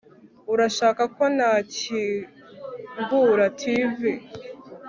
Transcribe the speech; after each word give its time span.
Urashaka 0.53 1.03
ko 1.15 1.23
nakingura 1.37 3.45
TV 3.59 3.99